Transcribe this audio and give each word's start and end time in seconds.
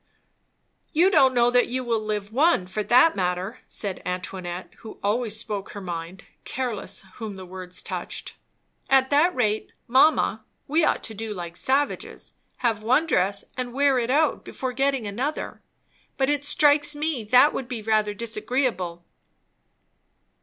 "You 0.93 1.11
don't 1.11 1.35
know 1.35 1.51
that 1.51 1.67
you 1.67 1.83
will 1.83 1.99
live 1.99 2.33
one, 2.33 2.65
for 2.65 2.81
that 2.81 3.15
matter," 3.15 3.59
said 3.67 4.01
Antoinette, 4.03 4.73
who 4.77 4.97
always 5.03 5.37
spoke 5.37 5.73
her 5.73 5.79
mind, 5.79 6.25
careless 6.43 7.03
whom 7.17 7.35
the 7.35 7.45
words 7.45 7.83
touched. 7.83 8.33
"At 8.89 9.11
that 9.11 9.35
rate, 9.35 9.73
mamma, 9.85 10.43
we 10.67 10.83
ought 10.83 11.03
to 11.03 11.13
do 11.13 11.35
like 11.35 11.55
savages, 11.55 12.33
have 12.65 12.81
one 12.81 13.05
dress 13.05 13.43
and 13.55 13.73
wear 13.73 13.99
it 13.99 14.09
out 14.09 14.43
before 14.43 14.71
getting 14.73 15.05
another; 15.05 15.61
but 16.17 16.31
it 16.31 16.43
strikes 16.43 16.95
me 16.95 17.23
that 17.25 17.53
would 17.53 17.67
be 17.67 17.83
rather 17.83 18.15
disagreeable." 18.15 19.05